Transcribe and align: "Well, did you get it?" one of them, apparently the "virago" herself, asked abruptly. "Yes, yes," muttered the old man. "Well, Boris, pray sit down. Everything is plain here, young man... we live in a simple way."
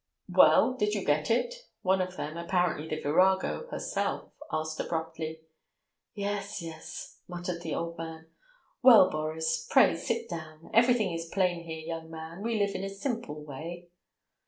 "Well, 0.31 0.73
did 0.73 0.95
you 0.95 1.05
get 1.05 1.29
it?" 1.29 1.53
one 1.83 2.01
of 2.01 2.17
them, 2.17 2.35
apparently 2.35 2.87
the 2.87 2.99
"virago" 2.99 3.67
herself, 3.67 4.31
asked 4.51 4.79
abruptly. 4.79 5.41
"Yes, 6.15 6.59
yes," 6.59 7.19
muttered 7.27 7.61
the 7.61 7.75
old 7.75 7.99
man. 7.99 8.25
"Well, 8.81 9.11
Boris, 9.11 9.67
pray 9.69 9.95
sit 9.95 10.27
down. 10.27 10.71
Everything 10.73 11.13
is 11.13 11.29
plain 11.31 11.65
here, 11.65 11.85
young 11.85 12.09
man... 12.09 12.41
we 12.41 12.57
live 12.57 12.73
in 12.73 12.83
a 12.83 12.89
simple 12.89 13.43
way." 13.45 13.89